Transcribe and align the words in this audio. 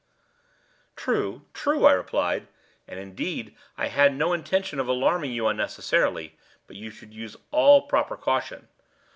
"True—true," 0.95 1.85
I 1.85 1.91
replied; 1.93 2.47
"and, 2.87 2.99
indeed, 2.99 3.55
I 3.77 3.85
had 3.89 4.15
no 4.15 4.33
intention 4.33 4.79
of 4.79 4.87
alarming 4.87 5.31
you 5.31 5.45
unnecessarily—but 5.45 6.75
you 6.75 6.89
should 6.89 7.13
use 7.13 7.37
all 7.51 7.83
proper 7.83 8.17
caution. 8.17 8.67